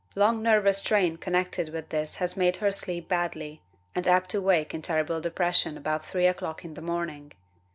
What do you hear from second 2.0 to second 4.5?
has made her sleep badly, and apt to